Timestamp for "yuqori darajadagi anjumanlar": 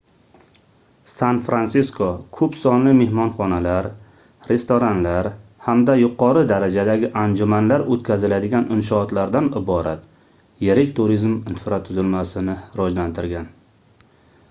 5.99-7.85